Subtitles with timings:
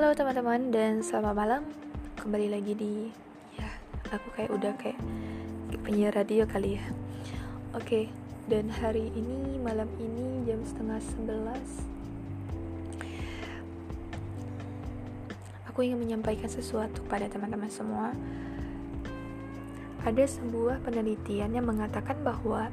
[0.00, 1.62] Halo teman-teman dan selamat malam.
[2.16, 3.12] Kembali lagi di
[3.52, 3.68] Ya
[4.08, 4.96] aku kayak udah kayak
[5.84, 6.88] penyiar radio kali ya.
[7.76, 8.08] Oke
[8.48, 11.84] dan hari ini malam ini jam setengah sebelas.
[15.68, 18.16] Aku ingin menyampaikan sesuatu pada teman-teman semua.
[20.00, 22.72] Ada sebuah penelitian yang mengatakan bahwa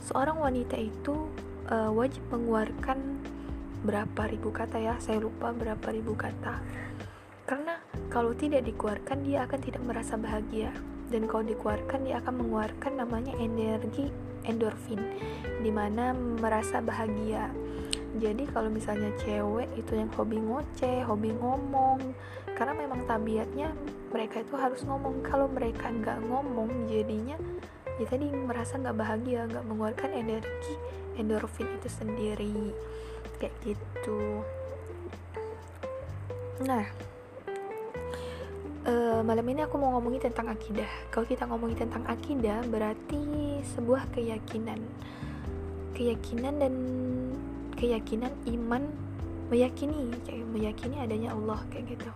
[0.00, 1.28] Seorang wanita itu
[1.68, 3.19] uh, wajib mengeluarkan
[3.80, 6.60] berapa ribu kata ya saya lupa berapa ribu kata.
[7.48, 7.80] Karena
[8.12, 10.70] kalau tidak dikeluarkan dia akan tidak merasa bahagia.
[11.10, 14.06] Dan kalau dikeluarkan dia akan mengeluarkan namanya energi
[14.46, 15.02] endorfin
[15.58, 17.50] di mana merasa bahagia.
[18.14, 22.14] Jadi kalau misalnya cewek itu yang hobi ngoceh hobi ngomong.
[22.54, 23.74] Karena memang tabiatnya
[24.14, 25.26] mereka itu harus ngomong.
[25.26, 27.34] Kalau mereka nggak ngomong jadinya
[28.00, 30.74] ya tadi merasa nggak bahagia nggak mengeluarkan energi
[31.20, 32.72] endorfin itu sendiri
[33.40, 34.44] kayak gitu.
[36.60, 36.84] Nah
[38.84, 40.88] uh, malam ini aku mau ngomongin tentang akidah.
[41.08, 44.80] Kalau kita ngomongin tentang akidah berarti sebuah keyakinan.
[45.96, 46.74] Keyakinan dan
[47.76, 48.84] keyakinan iman
[49.50, 52.10] meyakini kayak meyakini adanya Allah kayak gitu.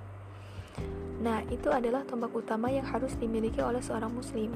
[1.25, 4.53] Nah itu adalah tombak utama yang harus dimiliki oleh seorang muslim.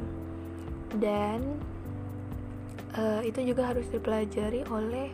[0.89, 1.61] Dan
[2.97, 5.13] uh, itu juga harus dipelajari oleh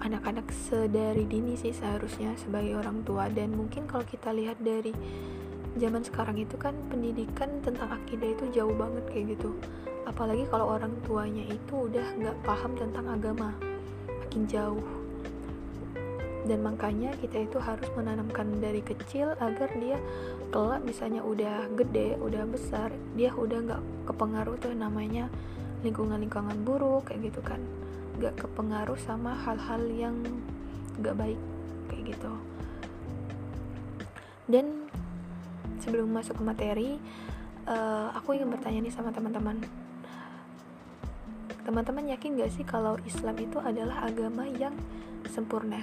[0.00, 3.28] anak-anak sedari dini sih seharusnya sebagai orang tua.
[3.28, 4.92] Dan mungkin kalau kita lihat dari
[5.76, 9.54] zaman sekarang itu kan pendidikan tentang akidah itu jauh banget kayak gitu.
[10.08, 13.54] Apalagi kalau orang tuanya itu udah nggak paham tentang agama
[14.08, 14.84] makin jauh.
[16.48, 20.00] Dan makanya kita itu harus menanamkan dari kecil agar dia
[20.50, 25.30] kelak misalnya udah gede udah besar dia udah nggak kepengaruh tuh namanya
[25.86, 27.62] lingkungan-lingkungan buruk kayak gitu kan
[28.20, 30.16] gak kepengaruh sama hal-hal yang
[31.00, 31.40] gak baik
[31.88, 32.32] kayak gitu.
[34.44, 34.92] Dan
[35.80, 36.90] sebelum masuk ke materi
[37.64, 39.56] uh, aku ingin bertanya nih sama teman-teman.
[41.64, 44.76] Teman-teman yakin gak sih kalau Islam itu adalah agama yang
[45.32, 45.80] sempurna?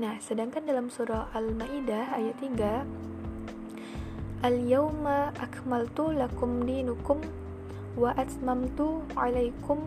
[0.00, 3.10] Nah sedangkan dalam surah Al-Ma'idah ayat 3
[4.40, 7.20] Al-yawma akmaltu lakum dinukum
[8.00, 9.84] wa atmamtu alaikum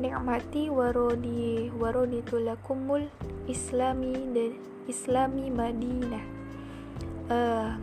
[0.00, 3.04] nikmati warodi warodi tulakumul
[3.44, 4.52] islami dan
[4.88, 6.24] islami madinah.
[7.32, 7.76] Uh,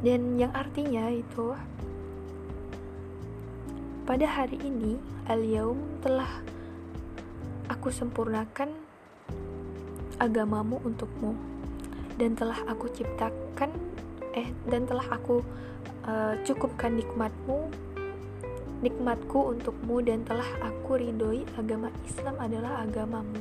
[0.00, 1.52] dan yang artinya itu
[4.08, 4.96] pada hari ini
[5.28, 6.28] al-yaum telah
[7.68, 8.72] aku sempurnakan
[10.18, 11.36] agamamu untukmu.
[12.20, 13.72] Dan telah aku ciptakan
[14.36, 15.40] eh dan telah aku
[16.04, 17.72] uh, cukupkan nikmatmu
[18.80, 23.40] nikmatku untukmu dan telah aku ridhoi agama Islam adalah agamamu.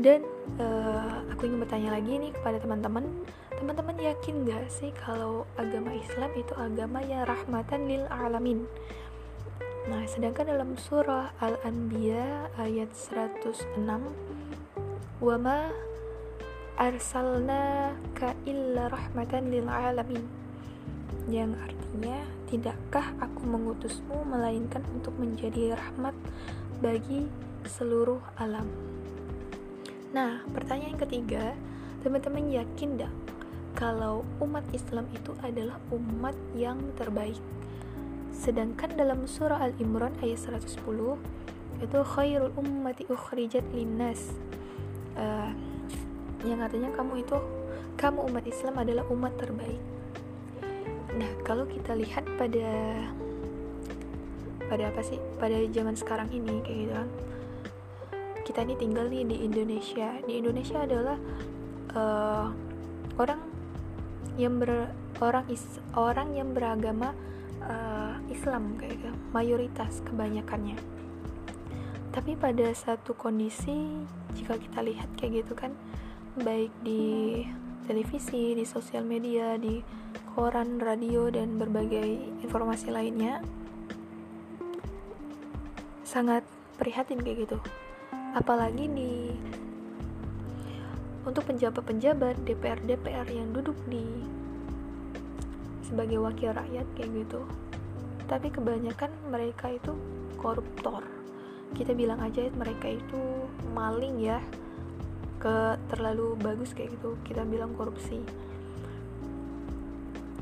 [0.00, 0.24] Dan
[0.56, 3.04] uh, aku ingin bertanya lagi nih kepada teman-teman.
[3.52, 8.64] Teman-teman yakin gak sih kalau agama Islam itu agama yang rahmatan lil alamin?
[9.92, 13.76] Nah sedangkan dalam surah Al-Anbiya ayat 106
[15.20, 15.68] wama
[16.80, 20.24] arsalna ka illa rahmatan lil alamin.
[21.28, 26.18] Yang artinya Tidakkah aku mengutusmu melainkan untuk menjadi rahmat
[26.82, 27.30] bagi
[27.62, 28.66] seluruh alam?
[30.10, 31.54] Nah, pertanyaan ketiga,
[32.02, 33.14] teman-teman yakin dong
[33.78, 37.38] kalau umat Islam itu adalah umat yang terbaik?
[38.34, 40.82] Sedangkan dalam surah Al-Imran ayat 110
[41.86, 44.34] itu khairul ummati ukhrijat linnas.
[45.14, 45.54] Uh,
[46.42, 47.38] yang artinya kamu itu
[47.94, 49.89] kamu umat Islam adalah umat terbaik
[51.16, 52.68] Nah, kalau kita lihat pada
[54.70, 55.18] pada apa sih?
[55.42, 57.08] Pada zaman sekarang ini kayak gitu kan.
[58.46, 60.08] Kita ini tinggal nih di Indonesia.
[60.22, 61.18] Di Indonesia adalah
[61.94, 62.46] uh,
[63.18, 63.40] orang
[64.38, 65.62] yang ber orang is
[65.98, 67.12] orang yang beragama
[67.66, 70.78] uh, Islam kayak gitu, mayoritas kebanyakannya.
[72.10, 74.02] Tapi pada satu kondisi
[74.34, 75.74] jika kita lihat kayak gitu kan,
[76.42, 77.44] baik di
[77.86, 79.82] televisi, di sosial media, di
[80.34, 83.42] koran, radio, dan berbagai informasi lainnya
[86.06, 86.42] sangat
[86.78, 87.58] prihatin kayak gitu.
[88.34, 89.34] Apalagi di
[91.22, 94.02] untuk penjabat-penjabat DPR-DPR yang duduk di
[95.84, 97.42] sebagai wakil rakyat kayak gitu.
[98.26, 99.94] Tapi kebanyakan mereka itu
[100.38, 101.02] koruptor.
[101.74, 103.20] Kita bilang aja mereka itu
[103.74, 104.38] maling ya
[105.38, 107.14] ke terlalu bagus kayak gitu.
[107.26, 108.22] Kita bilang korupsi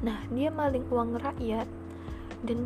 [0.03, 1.67] Nah, dia maling uang rakyat
[2.47, 2.59] dan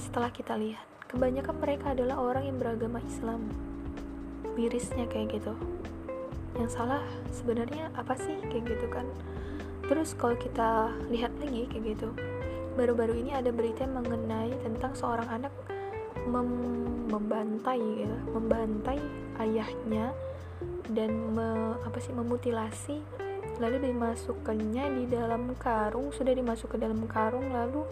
[0.00, 3.44] setelah kita lihat, kebanyakan mereka adalah orang yang beragama Islam.
[4.56, 5.56] Mirisnya kayak gitu.
[6.52, 7.00] yang salah
[7.32, 9.08] sebenarnya apa sih kayak gitu kan
[9.88, 12.12] terus kalau kita lihat lagi kayak gitu
[12.76, 15.52] baru-baru ini ada berita mengenai tentang seorang anak
[16.28, 16.48] mem
[17.12, 18.96] membantai gitu, membantai
[19.36, 20.16] ayahnya
[20.96, 23.04] dan me, apa sih memutilasi
[23.60, 27.84] lalu dimasukkannya di dalam karung sudah dimasuk ke dalam karung lalu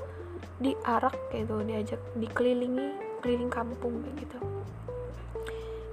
[0.60, 4.38] diarak gitu diajak dikelilingi keliling kampung kayak gitu.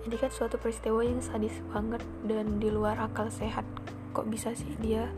[0.08, 3.68] Ini kan suatu peristiwa yang sadis banget dan di luar akal sehat.
[4.16, 5.12] Kok bisa sih dia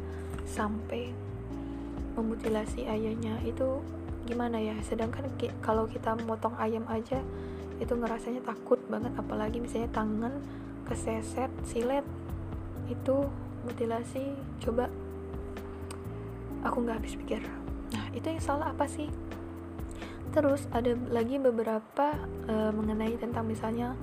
[0.49, 1.13] sampai
[2.17, 3.37] memutilasi ayahnya?
[3.45, 3.85] Itu
[4.25, 4.73] gimana ya?
[4.81, 5.29] Sedangkan
[5.61, 7.21] kalau kita motong ayam aja
[7.77, 9.13] itu ngerasanya takut banget.
[9.13, 10.33] Apalagi misalnya tangan
[10.89, 12.05] keseset silet
[12.89, 13.29] itu
[13.65, 14.87] mutilasi coba.
[16.67, 17.41] Aku nggak habis pikir.
[17.95, 19.07] Nah itu yang salah apa sih?
[20.29, 22.13] Terus ada lagi beberapa
[22.45, 23.97] uh, mengenai tentang misalnya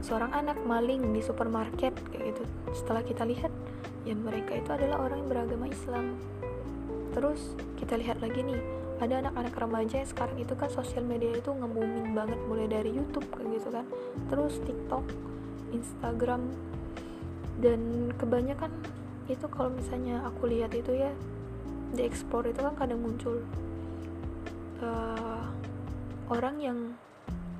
[0.00, 2.44] seorang anak maling di supermarket kayak gitu.
[2.76, 3.52] Setelah kita lihat
[4.04, 6.16] ya mereka itu adalah orang yang beragama Islam.
[7.12, 8.60] Terus kita lihat lagi nih
[9.02, 11.68] ada anak-anak remaja yang sekarang itu kan sosial media itu nge
[12.14, 13.86] banget mulai dari YouTube kayak gitu kan.
[14.30, 15.04] Terus TikTok
[15.74, 16.42] Instagram
[17.64, 18.68] dan kebanyakan
[19.24, 21.08] itu kalau misalnya aku lihat itu ya
[21.96, 23.40] di explore itu kan kadang muncul
[24.84, 25.48] uh,
[26.28, 26.78] orang yang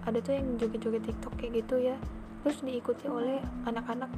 [0.05, 1.97] ada tuh yang joget-joget TikTok kayak gitu ya
[2.45, 4.13] terus diikuti oleh anak-anak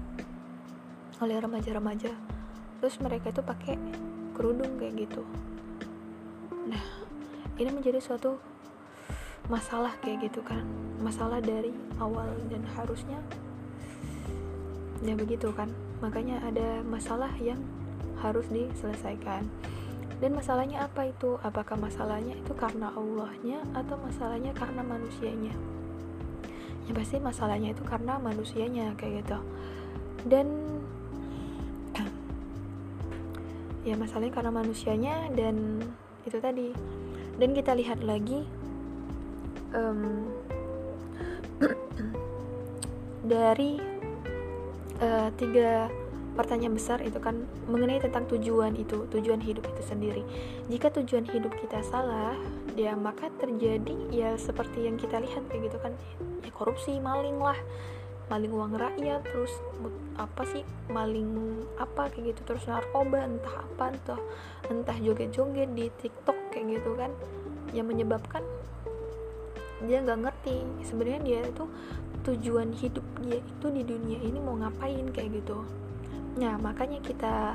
[1.23, 2.11] oleh remaja-remaja
[2.83, 3.79] terus mereka itu pakai
[4.35, 5.23] kerudung kayak gitu.
[6.67, 6.83] Nah
[7.57, 8.37] ini menjadi suatu
[9.47, 10.67] masalah kayak gitu kan
[10.99, 11.71] masalah dari
[12.03, 13.23] awal dan harusnya
[15.05, 15.69] ya begitu kan.
[16.01, 17.61] Makanya ada masalah yang
[18.21, 19.49] harus diselesaikan.
[20.17, 21.37] Dan masalahnya apa itu?
[21.45, 25.53] Apakah masalahnya itu karena Allahnya atau masalahnya karena manusianya?
[26.89, 29.39] Ya pasti masalahnya itu karena manusianya kayak gitu.
[30.25, 30.49] Dan
[33.85, 35.85] ya masalahnya karena manusianya dan
[36.25, 36.73] itu tadi.
[37.37, 38.49] Dan kita lihat lagi
[39.77, 40.25] um,
[43.33, 43.96] dari
[45.01, 45.91] uh, tiga
[46.37, 50.21] pertanyaan besar itu kan mengenai tentang tujuan itu, tujuan hidup itu sendiri.
[50.69, 52.37] Jika tujuan hidup kita salah,
[52.77, 55.97] ya maka terjadi ya seperti yang kita lihat kayak gitu kan,
[56.45, 57.57] ya korupsi, maling lah,
[58.29, 59.49] maling uang rakyat, terus
[60.21, 60.61] apa sih
[60.93, 64.21] maling apa kayak gitu, terus narkoba entah apa entah
[64.69, 67.17] entah joget-joget di TikTok kayak gitu kan,
[67.73, 68.45] yang menyebabkan
[69.89, 70.65] dia nggak ngerti.
[70.85, 71.65] Sebenarnya dia itu
[72.27, 75.63] tujuan hidup dia itu di dunia ini mau ngapain kayak gitu.
[76.43, 77.55] Nah, makanya kita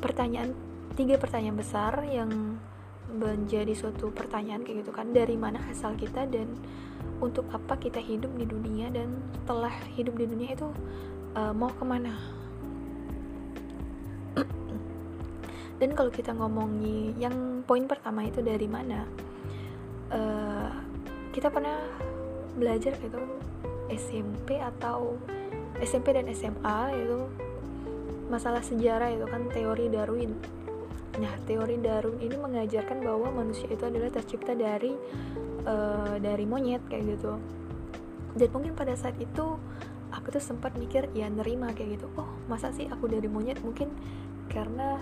[0.00, 0.56] pertanyaan
[0.96, 2.56] tiga pertanyaan besar yang
[3.12, 5.12] menjadi suatu pertanyaan kayak gitu kan.
[5.12, 6.48] Dari mana asal kita dan
[7.20, 9.12] untuk apa kita hidup di dunia dan
[9.44, 10.68] setelah hidup di dunia itu
[11.36, 12.16] uh, mau ke mana?
[15.80, 19.04] Dan kalau kita ngomongin yang poin pertama itu dari mana?
[20.08, 20.72] Uh,
[21.36, 21.76] kita pernah
[22.56, 23.20] belajar gitu
[23.92, 25.20] SMP atau
[25.78, 27.28] SMP dan SMA itu
[28.26, 30.34] masalah sejarah itu kan teori Darwin.
[31.16, 34.92] Nah, teori Darwin ini mengajarkan bahwa manusia itu adalah tercipta dari
[35.64, 37.38] uh, dari monyet kayak gitu.
[38.36, 39.56] Dan mungkin pada saat itu
[40.12, 42.06] aku tuh sempat mikir ya nerima kayak gitu.
[42.20, 43.60] Oh, masa sih aku dari monyet?
[43.64, 43.88] Mungkin
[44.52, 45.00] karena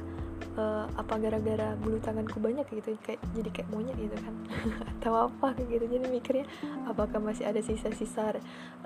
[0.57, 4.35] uh, apa gara-gara bulu tanganku banyak gitu kayak jadi kayak monyet gitu kan.
[4.99, 6.47] Atau apa gitu jadi mikirnya
[6.87, 8.39] apakah masih ada sisa-sisa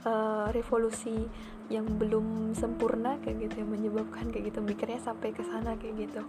[0.05, 1.29] uh, revolusi
[1.69, 6.23] yang belum sempurna kayak gitu yang menyebabkan kayak gitu mikirnya sampai ke sana kayak gitu.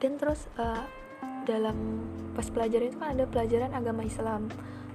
[0.00, 0.88] Dan terus uh,
[1.44, 1.76] dalam
[2.32, 4.48] pas pelajaran itu kan ada pelajaran agama Islam.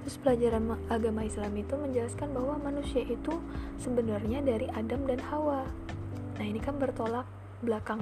[0.06, 3.34] Terus pelajaran agama Islam itu menjelaskan bahwa manusia itu
[3.82, 5.66] sebenarnya dari Adam dan Hawa.
[6.38, 7.26] Nah ini kan bertolak
[7.62, 7.98] belakang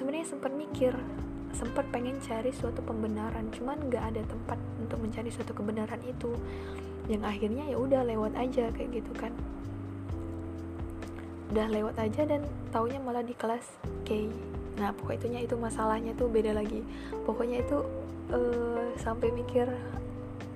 [0.00, 0.96] sebenarnya sempat mikir
[1.52, 6.32] sempat pengen cari suatu pembenaran cuman nggak ada tempat untuk mencari suatu kebenaran itu.
[7.10, 9.34] Yang akhirnya ya udah lewat aja kayak gitu kan.
[11.52, 13.66] Udah lewat aja dan taunya malah di kelas
[14.06, 14.30] K.
[14.78, 16.80] Nah pokoknya itu masalahnya tuh beda lagi.
[17.26, 17.82] Pokoknya itu
[18.30, 19.66] uh, sampai mikir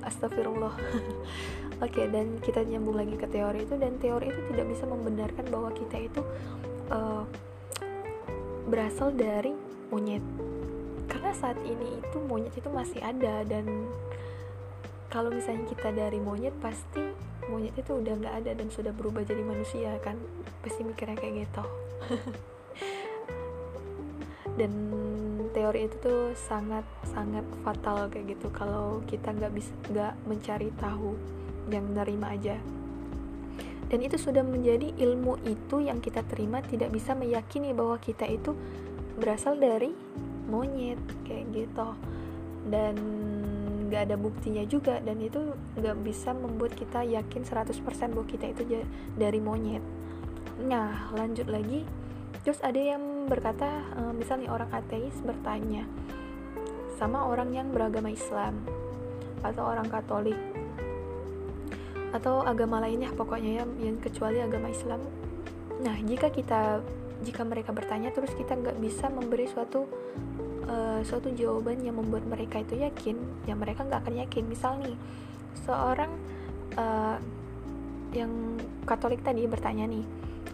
[0.06, 0.72] astagfirullah.
[1.84, 5.44] Oke okay, dan kita nyambung lagi ke teori itu dan teori itu tidak bisa membenarkan
[5.50, 6.22] bahwa kita itu
[6.94, 7.26] uh,
[8.68, 9.52] berasal dari
[9.92, 10.24] monyet.
[11.10, 13.68] Karena saat ini itu monyet itu masih ada dan
[15.12, 17.14] kalau misalnya kita dari monyet pasti
[17.46, 20.16] monyet itu udah nggak ada dan sudah berubah jadi manusia kan.
[20.64, 21.64] Pasti mikirnya kayak gitu.
[24.54, 24.70] Dan
[25.50, 28.54] teori itu tuh sangat sangat fatal kayak gitu.
[28.54, 31.18] Kalau kita nggak bisa nggak mencari tahu
[31.74, 32.54] yang nerima aja
[33.94, 38.50] dan itu sudah menjadi ilmu itu yang kita terima tidak bisa meyakini bahwa kita itu
[39.14, 39.94] berasal dari
[40.50, 41.94] monyet kayak gitu.
[42.66, 42.98] Dan
[43.86, 45.38] nggak ada buktinya juga dan itu
[45.78, 48.82] nggak bisa membuat kita yakin 100% bahwa kita itu
[49.14, 49.86] dari monyet.
[50.58, 51.86] Nah lanjut lagi.
[52.42, 55.86] Terus ada yang berkata uh, misalnya orang ateis bertanya
[56.98, 58.58] sama orang yang beragama Islam
[59.46, 60.53] atau orang Katolik
[62.14, 65.02] atau agama lainnya pokoknya ya yang kecuali agama Islam.
[65.82, 66.78] Nah jika kita
[67.26, 69.90] jika mereka bertanya terus kita nggak bisa memberi suatu
[70.70, 73.18] uh, suatu jawaban yang membuat mereka itu yakin
[73.50, 74.46] ya mereka nggak akan yakin.
[74.46, 74.96] Misal nih
[75.66, 76.14] seorang
[76.78, 77.18] uh,
[78.14, 78.30] yang
[78.84, 80.04] Katolik tadi bertanya nih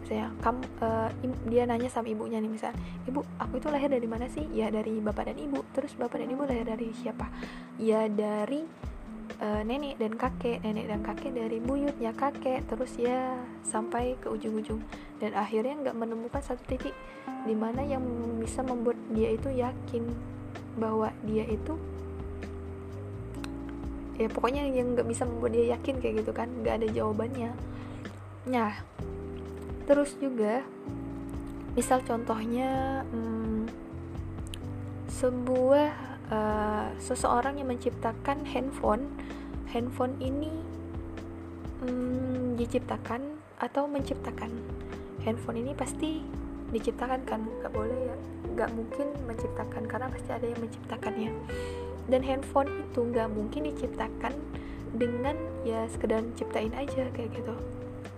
[0.07, 1.11] saya kamu uh,
[1.47, 2.75] dia nanya sama ibunya nih misal
[3.07, 4.49] ibu aku itu lahir dari mana sih?
[4.55, 5.61] Ya dari bapak dan ibu.
[5.77, 7.29] Terus bapak dan ibu lahir dari siapa?
[7.77, 8.90] Ya dari
[9.41, 14.81] uh, nenek dan kakek nenek dan kakek dari buyutnya kakek terus ya sampai ke ujung-ujung.
[15.21, 16.95] Dan akhirnya nggak menemukan satu titik
[17.49, 18.05] di mana yang
[18.41, 20.05] bisa membuat dia itu yakin
[20.77, 21.77] bahwa dia itu
[24.21, 27.51] ya pokoknya yang nggak bisa membuat dia yakin kayak gitu kan nggak ada jawabannya.
[28.49, 28.73] Nah
[29.89, 30.63] terus juga
[31.75, 33.67] misal contohnya hmm,
[35.09, 39.11] sebuah uh, seseorang yang menciptakan handphone
[39.71, 40.51] handphone ini
[41.83, 44.51] hmm, diciptakan atau menciptakan.
[45.21, 46.25] Handphone ini pasti
[46.73, 47.41] diciptakan kan?
[47.45, 48.17] Nggak boleh ya
[48.51, 51.33] nggak mungkin menciptakan karena pasti ada yang menciptakannya.
[52.11, 54.35] Dan handphone itu nggak mungkin diciptakan
[54.91, 57.55] dengan ya sekedar ciptain aja kayak gitu.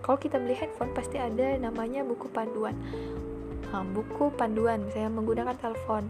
[0.03, 2.75] Kalau kita beli handphone pasti ada namanya buku panduan.
[3.69, 6.09] Nah, buku panduan misalnya menggunakan telepon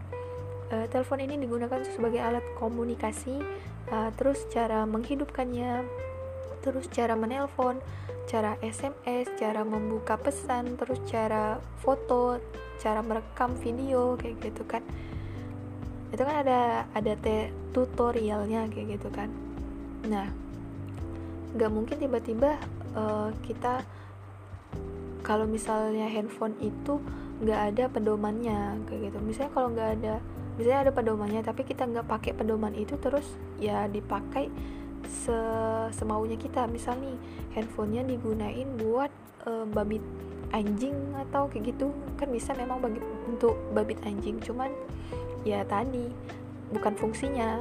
[0.72, 3.42] uh, telepon ini digunakan sebagai alat komunikasi
[3.92, 5.84] uh, terus cara menghidupkannya
[6.64, 7.82] terus cara menelpon
[8.24, 12.40] cara SMS, cara membuka pesan, terus cara foto,
[12.80, 14.82] cara merekam video kayak gitu kan.
[16.10, 19.28] Itu kan ada ada te tutorialnya kayak gitu kan.
[20.08, 20.28] Nah,
[21.54, 22.56] nggak mungkin tiba-tiba
[22.96, 23.84] uh, kita
[25.24, 27.00] kalau misalnya handphone itu
[27.44, 29.18] nggak ada pedomannya kayak gitu.
[29.20, 30.14] Misalnya kalau nggak ada,
[30.54, 33.26] misalnya ada pedomannya tapi kita nggak pakai pedoman itu terus
[33.58, 34.48] ya dipakai
[35.08, 35.36] se
[35.94, 36.66] semaunya kita.
[36.70, 37.16] Misal nih
[37.58, 39.10] handphonenya digunain buat
[39.46, 40.02] uh, babit
[40.54, 40.94] anjing
[41.28, 41.90] atau kayak gitu.
[42.16, 44.70] Kan bisa memang bagi untuk babit anjing cuman
[45.42, 46.08] ya tadi
[46.72, 47.60] bukan fungsinya.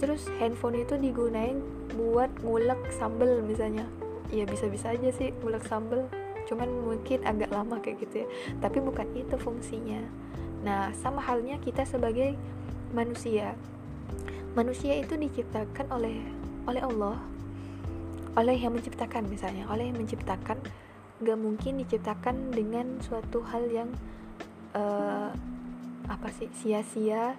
[0.00, 1.60] Terus handphone itu digunain
[1.92, 3.84] buat ngulek sambel misalnya.
[4.32, 6.08] Ya bisa-bisa aja sih ngulek sambel
[6.48, 8.26] cuman mungkin agak lama kayak gitu ya.
[8.58, 10.00] Tapi bukan itu fungsinya
[10.60, 12.36] nah sama halnya kita sebagai
[12.92, 13.56] manusia.
[14.52, 16.16] Manusia itu diciptakan oleh
[16.66, 17.16] oleh Allah
[18.38, 20.58] oleh yang menciptakan misalnya oleh yang menciptakan.
[21.20, 23.90] Gak mungkin diciptakan dengan suatu hal yang
[24.72, 25.28] uh,
[26.08, 27.36] apa sih sia-sia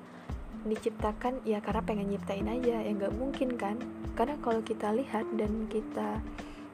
[0.61, 3.81] diciptakan ya karena pengen nyiptain aja ya nggak mungkin kan?
[4.13, 6.21] Karena kalau kita lihat dan kita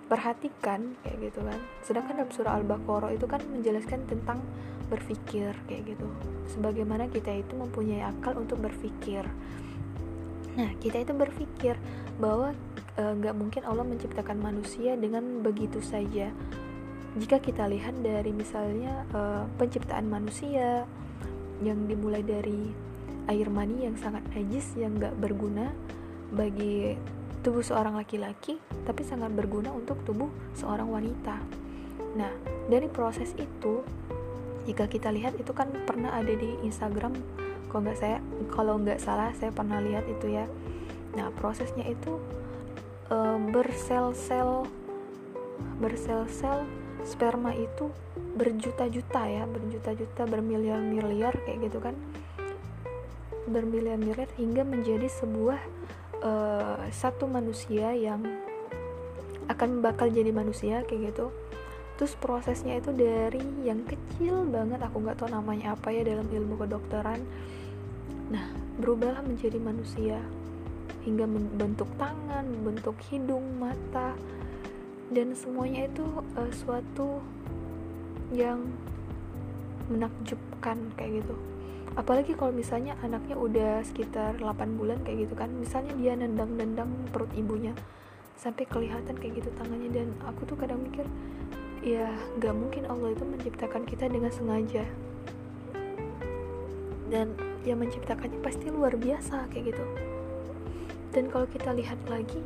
[0.07, 1.59] perhatikan kayak gitu kan.
[1.83, 4.39] Sedangkan dalam surah al-baqarah itu kan menjelaskan tentang
[4.87, 6.07] berpikir kayak gitu.
[6.55, 9.27] Sebagaimana kita itu mempunyai akal untuk berpikir
[10.57, 11.77] Nah, kita itu berpikir
[12.17, 12.49] bahwa
[12.97, 16.33] e, nggak e, mungkin Allah menciptakan manusia dengan begitu saja.
[17.13, 20.89] Jika kita lihat dari misalnya e, penciptaan manusia
[21.61, 22.73] yang dimulai dari
[23.29, 25.69] air mani yang sangat najis yang nggak berguna
[26.33, 26.97] bagi
[27.47, 31.39] tubuh seorang laki-laki, tapi sangat berguna untuk tubuh seorang wanita.
[32.19, 32.35] Nah,
[32.67, 33.87] dari proses itu,
[34.67, 37.15] jika kita lihat itu kan pernah ada di Instagram.
[37.71, 38.19] Kalau nggak saya
[38.51, 40.43] kalau nggak salah saya pernah lihat itu ya.
[41.15, 42.19] Nah prosesnya itu
[43.07, 43.15] e,
[43.47, 44.67] bersel-sel
[45.79, 46.67] bersel-sel
[47.07, 47.87] sperma itu
[48.35, 51.95] berjuta-juta ya berjuta-juta bermiliar-miliar kayak gitu kan.
[53.47, 55.59] Bermiliar-miliar hingga menjadi sebuah
[56.21, 56.31] e,
[56.93, 58.23] satu manusia yang
[59.47, 61.31] akan bakal jadi manusia kayak gitu.
[61.97, 66.61] Terus prosesnya itu dari yang kecil banget aku nggak tahu namanya apa ya dalam ilmu
[66.61, 67.21] kedokteran.
[68.29, 68.45] Nah
[68.77, 70.21] berubahlah menjadi manusia
[71.01, 74.13] hingga membentuk tangan membentuk hidung mata
[75.07, 76.03] dan semuanya itu
[76.35, 77.23] uh, suatu
[78.35, 78.59] yang
[79.87, 81.35] menakjubkan kayak gitu
[81.95, 87.31] apalagi kalau misalnya anaknya udah sekitar 8 bulan kayak gitu kan misalnya dia nendang-nendang perut
[87.37, 87.71] ibunya
[88.37, 91.07] sampai kelihatan kayak gitu tangannya dan aku tuh kadang mikir
[91.81, 94.83] ya nggak mungkin Allah itu menciptakan kita dengan sengaja.
[97.07, 97.31] Dan
[97.63, 99.85] yang menciptakannya pasti luar biasa kayak gitu.
[101.15, 102.43] Dan kalau kita lihat lagi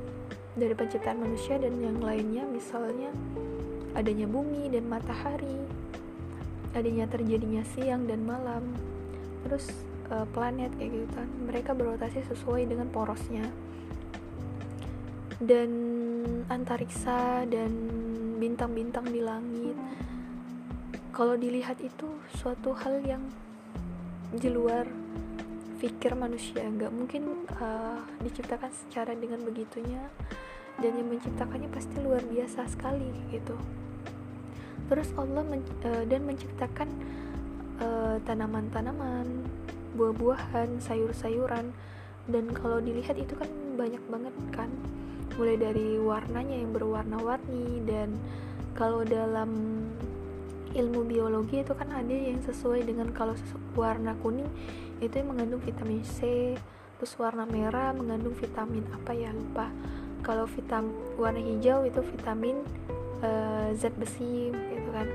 [0.54, 3.10] dari penciptaan manusia dan yang lainnya misalnya
[3.96, 5.60] adanya bumi dan matahari
[6.72, 8.64] adanya terjadinya siang dan malam
[9.46, 9.70] terus
[10.12, 11.30] uh, planet kayak gitu kan.
[11.48, 13.48] Mereka berotasi sesuai dengan porosnya.
[15.42, 15.72] Dan
[16.52, 17.72] antariksa dan
[18.38, 19.78] bintang-bintang di langit.
[21.12, 23.24] Kalau dilihat itu suatu hal yang
[24.32, 24.86] di luar
[25.82, 26.62] pikir manusia.
[26.62, 30.06] Nggak mungkin uh, diciptakan secara dengan begitunya.
[30.82, 33.58] Dan yang menciptakannya pasti luar biasa sekali gitu.
[34.90, 36.90] Terus Allah men uh, dan menciptakan
[37.82, 39.28] uh, tanaman-tanaman
[39.98, 41.74] buah-buahan sayur-sayuran.
[42.30, 44.70] Dan kalau dilihat itu kan banyak banget kan.
[45.36, 48.14] Mulai dari warnanya yang berwarna-warni dan
[48.78, 49.82] kalau dalam
[50.72, 53.36] ilmu biologi itu kan ada yang sesuai dengan kalau
[53.76, 54.48] warna kuning
[55.04, 56.56] itu yang mengandung vitamin C
[56.96, 59.68] terus warna merah mengandung vitamin apa ya lupa.
[60.22, 62.62] Kalau vitamin warna hijau itu vitamin
[63.26, 65.10] uh, zat besi gitu kan.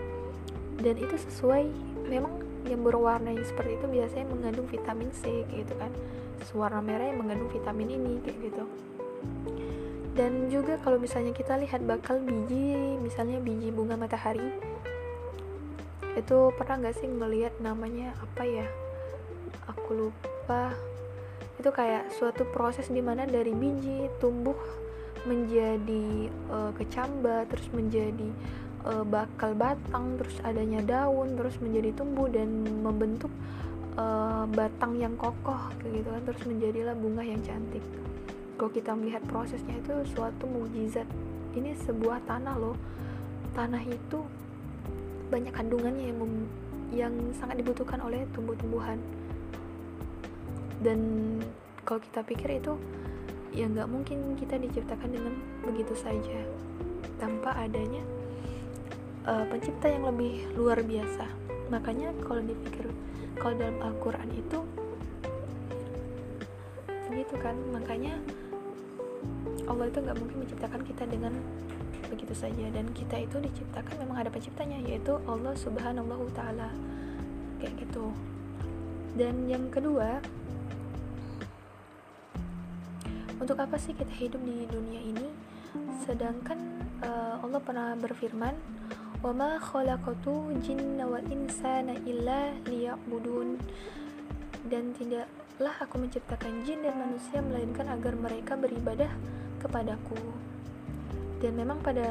[0.82, 1.70] Dan itu sesuai
[2.10, 5.90] memang yang berwarna yang seperti itu biasanya mengandung vitamin C gitu kan.
[6.54, 8.64] Warna merah yang mengandung vitamin ini kayak gitu.
[10.16, 14.48] Dan juga kalau misalnya kita lihat bakal biji misalnya biji bunga matahari
[16.16, 18.66] itu pernah nggak sih ngelihat namanya apa ya?
[19.68, 20.72] Aku lupa.
[21.60, 24.56] Itu kayak suatu proses di mana dari biji tumbuh
[25.28, 28.32] menjadi uh, kecambah terus menjadi
[28.86, 33.30] uh, bakal batang terus adanya daun terus menjadi tumbuh dan membentuk
[33.98, 36.22] uh, batang yang kokoh kayak gitu kan.
[36.30, 37.82] Terus menjadilah bunga yang cantik.
[38.56, 41.04] Kalau kita melihat prosesnya itu suatu mukjizat
[41.58, 42.76] ini sebuah tanah loh.
[43.52, 44.24] Tanah itu
[45.28, 46.20] banyak kandungannya yang
[46.94, 48.96] yang sangat dibutuhkan oleh tumbuh-tumbuhan.
[50.80, 51.00] Dan
[51.82, 52.78] kalau kita pikir itu
[53.56, 55.34] ya nggak mungkin kita diciptakan dengan
[55.66, 56.40] begitu saja.
[57.16, 58.04] Tanpa adanya
[59.26, 61.26] uh, pencipta yang lebih luar biasa.
[61.68, 62.86] Makanya kalau dipikir
[63.36, 64.58] kalau dalam Al-Quran itu
[67.16, 67.56] gitu kan?
[67.72, 68.14] Makanya
[69.66, 71.32] Allah itu nggak mungkin menciptakan kita dengan
[72.06, 72.70] begitu saja.
[72.70, 76.70] Dan kita itu diciptakan memang ada penciptanya yaitu Allah Subhanahu taala.
[77.58, 78.12] Kayak gitu.
[79.16, 80.20] Dan yang kedua
[83.40, 85.26] untuk apa sih kita hidup di dunia ini?
[86.04, 86.56] Sedangkan
[87.00, 88.54] uh, Allah pernah berfirman
[89.25, 90.25] وَمَا خَلَقَتُ
[90.65, 93.49] جِنَّ وَإِنسَانَ إِلَّا لِيَعْبُدُونَ
[94.61, 99.09] dan tidaklah aku menciptakan jin dan manusia melainkan agar mereka beribadah
[99.57, 100.17] kepadaku
[101.41, 102.05] dan memang pada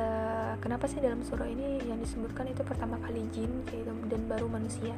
[0.58, 4.90] kenapa sih dalam surah ini yang disebutkan itu pertama kali jin kayak dan baru manusia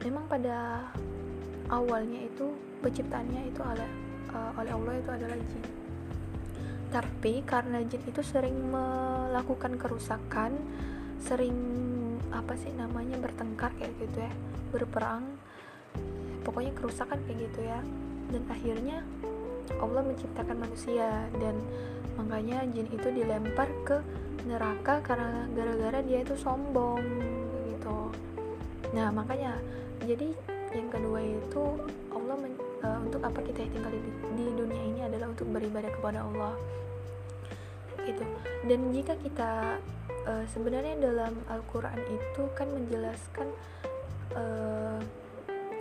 [0.00, 0.88] memang pada
[1.68, 3.90] awalnya itu penciptaannya itu oleh
[4.32, 5.64] uh, oleh Allah itu adalah jin
[6.88, 10.56] tapi karena jin itu sering melakukan kerusakan
[11.21, 11.55] sering
[12.33, 14.31] apa sih namanya bertengkar kayak gitu ya.
[14.73, 15.25] Berperang.
[16.41, 17.79] Pokoknya kerusakan kayak gitu ya.
[18.33, 19.05] Dan akhirnya
[19.77, 21.29] Allah menciptakan manusia.
[21.37, 21.55] Dan
[22.19, 23.97] makanya jin itu dilempar ke
[24.45, 27.01] neraka karena gara-gara dia itu sombong
[27.69, 28.09] gitu.
[28.93, 29.57] Nah makanya
[30.01, 30.33] jadi
[30.73, 31.63] yang kedua itu
[32.09, 34.01] Allah men, uh, untuk apa kita tinggal di,
[34.39, 36.55] di dunia ini adalah untuk beribadah kepada Allah.
[38.01, 38.23] Gitu.
[38.65, 39.77] Dan jika kita
[40.27, 43.47] uh, sebenarnya dalam Al-Quran itu kan menjelaskan
[44.35, 44.99] uh,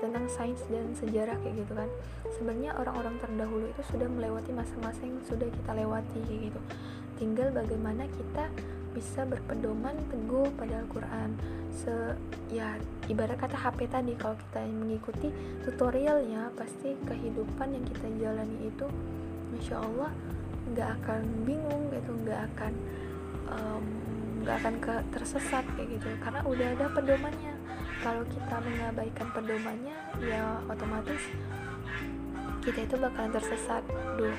[0.01, 1.91] tentang sains dan sejarah kayak gitu kan.
[2.35, 6.61] Sebenarnya orang-orang terdahulu itu sudah melewati masa-masa yang sudah kita lewati kayak gitu.
[7.21, 8.49] Tinggal bagaimana kita
[8.91, 11.37] bisa berpedoman teguh pada Al-Quran.
[11.71, 12.17] Se
[12.51, 12.75] ya
[13.07, 15.31] ibarat kata HP tadi kalau kita mengikuti
[15.63, 18.87] tutorialnya pasti kehidupan yang kita jalani itu
[19.55, 20.11] Masya Allah
[20.71, 22.73] nggak akan bingung gitu nggak akan
[23.51, 23.85] um,
[24.41, 26.09] nggak akan ke tersesat kayak gitu.
[26.21, 27.55] Karena udah ada pedomannya.
[28.01, 31.21] Kalau kita mengabaikan pedomannya ya otomatis
[32.65, 33.85] kita itu bakalan tersesat.
[34.17, 34.37] Duh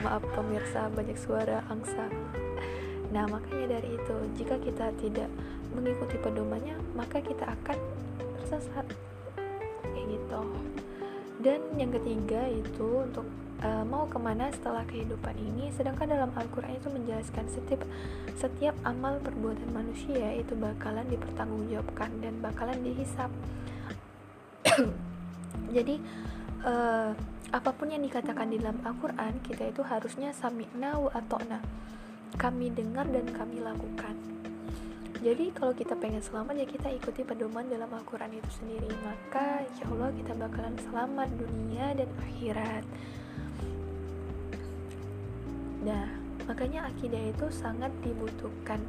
[0.00, 2.08] maaf pemirsa banyak suara angsa.
[3.12, 5.28] Nah makanya dari itu jika kita tidak
[5.76, 7.78] mengikuti pedomannya maka kita akan
[8.40, 8.86] tersesat.
[9.82, 10.42] Kayak gitu.
[11.40, 13.24] Dan yang ketiga itu untuk
[13.62, 17.80] uh, mau ke mana setelah kehidupan ini sedangkan dalam Al-Quran itu menjelaskan setiap
[18.36, 23.30] setiap amal perbuatan manusia itu bakalan dipertanggungjawabkan dan bakalan dihisap.
[25.76, 25.96] Jadi
[26.64, 27.12] uh,
[27.50, 31.58] apa pun yang dikatakan di dalam Al-Quran kita itu harusnya sami'na wa atokna
[32.38, 34.14] kami dengar dan kami lakukan.
[35.20, 38.88] Jadi kalau kita pengen selamat ya kita ikuti pedoman dalam Al-Quran itu sendiri.
[39.04, 42.84] Maka insya Allah kita bakalan selamat dunia dan akhirat
[45.80, 46.06] Nah,
[46.48, 48.80] makanya akidah itu sangat dibutuhkan.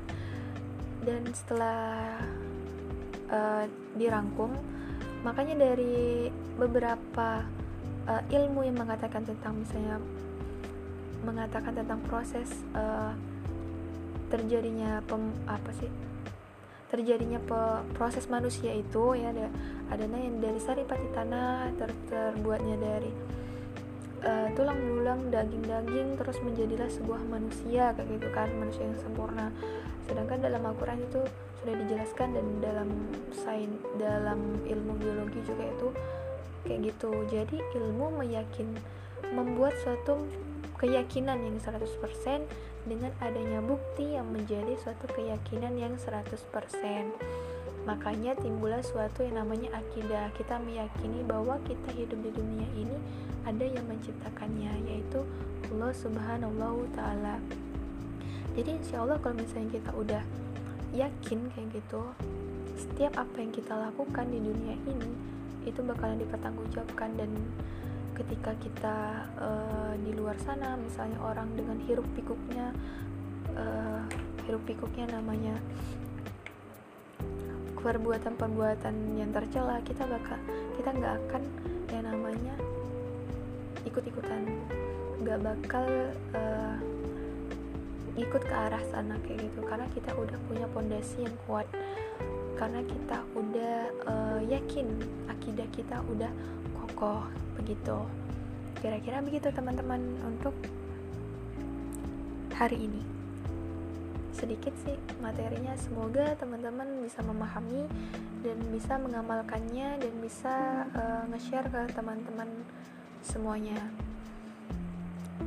[1.02, 2.22] dan setelah
[3.34, 3.66] uh,
[3.98, 4.54] dirangkum
[5.26, 7.46] makanya dari beberapa
[8.06, 9.98] uh, ilmu yang mengatakan tentang misalnya
[11.22, 13.14] mengatakan tentang proses uh,
[14.34, 15.90] terjadinya pem, apa sih
[16.90, 17.60] terjadinya pe,
[17.96, 19.48] proses manusia itu ya ada
[19.94, 23.12] adanya yang dari saripati tanah ter, terbuatnya dari
[24.26, 29.50] uh, tulang belulang daging-daging terus menjadilah sebuah manusia kayak gitu kan manusia yang sempurna
[30.10, 31.22] sedangkan dalam Al-Quran itu
[31.62, 32.90] sudah dijelaskan dan dalam
[33.32, 35.88] sains dalam ilmu biologi juga itu
[36.66, 38.74] kayak gitu jadi ilmu meyakin
[39.32, 40.26] membuat suatu
[40.82, 41.86] keyakinan yang 100%
[42.90, 46.42] dengan adanya bukti yang menjadi suatu keyakinan yang 100%.
[47.84, 50.30] Makanya timbullah suatu yang namanya akidah.
[50.38, 52.98] Kita meyakini bahwa kita hidup di dunia ini
[53.48, 55.26] ada yang menciptakannya, yaitu
[55.74, 57.42] Allah Subhanahu taala.
[58.54, 60.24] Jadi insya Allah kalau misalnya kita udah
[60.92, 62.04] yakin kayak gitu,
[62.76, 65.12] setiap apa yang kita lakukan di dunia ini
[65.62, 67.30] itu bakalan dipertanggungjawabkan dan
[68.18, 68.98] ketika kita
[69.38, 72.74] uh, di luar sana misalnya orang dengan hiruk pikuknya
[73.54, 74.02] uh,
[74.46, 75.56] hiruk pikuknya namanya
[77.82, 80.38] perbuatan-perbuatan yang tercela kita bakal
[80.78, 81.44] kita nggak akan
[81.90, 82.56] yang namanya
[83.84, 84.46] ikut-ikutan.
[85.22, 85.86] Nggak bakal
[86.38, 86.78] uh,
[88.18, 89.66] ikut ke arah sana kayak gitu.
[89.66, 91.68] Karena kita udah punya pondasi yang kuat.
[92.56, 94.88] Karena kita udah uh, yakin
[95.28, 96.30] akidah kita udah
[96.78, 97.26] kokoh
[97.58, 97.98] begitu.
[98.82, 100.54] Kira-kira begitu teman-teman untuk
[102.54, 103.11] hari ini
[104.36, 105.76] sedikit sih materinya.
[105.78, 107.86] Semoga teman-teman bisa memahami
[108.42, 110.56] dan bisa mengamalkannya dan bisa
[110.96, 112.50] uh, nge-share ke teman-teman
[113.22, 113.80] semuanya.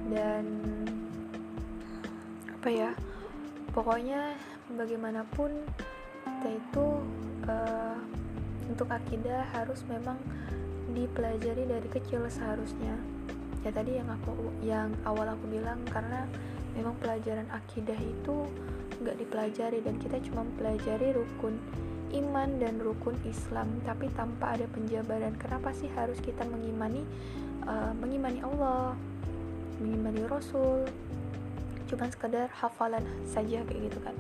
[0.09, 0.45] Dan
[2.65, 2.91] apa ya
[3.77, 4.33] pokoknya
[4.73, 5.53] bagaimanapun
[6.25, 6.87] kita itu
[7.49, 7.99] uh,
[8.69, 10.17] untuk akidah harus memang
[10.93, 12.97] dipelajari dari kecil seharusnya.
[13.65, 16.29] Ya tadi yang aku yang awal aku bilang karena
[16.77, 18.49] memang pelajaran akidah itu
[19.01, 21.59] nggak dipelajari dan kita cuma pelajari rukun
[22.15, 25.35] iman dan rukun Islam tapi tanpa ada penjabaran.
[25.41, 27.03] Kenapa sih harus kita mengimani
[27.67, 28.95] uh, mengimani Allah
[29.83, 30.87] mengimani Rasul?
[31.91, 34.17] Cuma sekedar hafalan saja kayak gitu kan.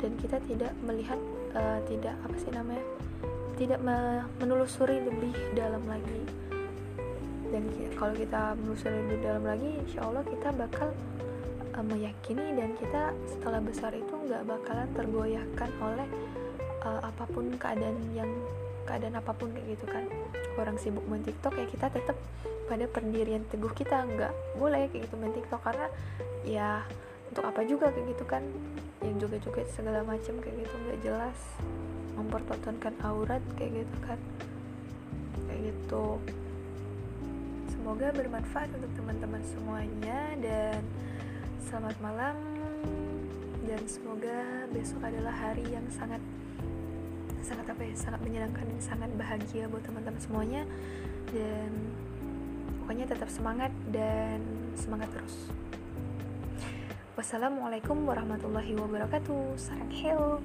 [0.00, 1.18] Dan kita tidak melihat
[1.56, 2.84] uh, tidak apa sih namanya
[3.60, 3.80] tidak
[4.40, 6.24] menelusuri lebih dalam lagi.
[7.52, 10.88] Dan kalau kita menelusuri lebih dalam lagi insya Allah kita bakal
[11.80, 16.08] uh, meyakini dan kita setelah besar itu nggak bakalan tergoyahkan oleh
[16.84, 18.28] uh, apa pun keadaan yang
[18.84, 20.04] keadaan apa pun kayak gitu kan.
[20.60, 22.16] Orang sibuk main TikTok ya kita tetap
[22.68, 25.88] pada pendirian teguh kita nggak boleh kayak gitu main TikTok karena
[26.44, 26.84] ya
[27.32, 28.44] untuk apa juga kayak gitu kan.
[29.00, 31.38] Yang juga juga segala macam kayak gitu nggak jelas.
[32.20, 34.20] Mempertontonkan aurat kayak gitu kan.
[35.48, 36.20] Kayak gitu.
[37.72, 40.84] Semoga bermanfaat untuk teman-teman semuanya dan
[41.70, 42.34] selamat malam
[43.62, 46.18] dan semoga besok adalah hari yang sangat
[47.46, 50.66] sangat apa ya sangat menyenangkan dan sangat bahagia buat teman-teman semuanya.
[51.30, 51.70] Dan
[52.82, 54.42] pokoknya tetap semangat dan
[54.74, 55.46] semangat terus.
[57.14, 59.54] Wassalamualaikum warahmatullahi wabarakatuh.
[59.54, 60.42] Sarang heo